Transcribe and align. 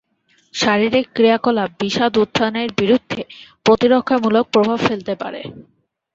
শারীরিক 0.53 1.05
ক্রিয়াকলাপ 1.15 1.69
বিষাদ 1.79 2.13
উত্থানের 2.17 2.69
বিরুদ্ধে 2.79 3.21
প্রতিরক্ষামূলক 3.65 4.45
প্রভাব 4.53 4.79
ফেলতে 4.87 5.13
পারে। 5.15 5.41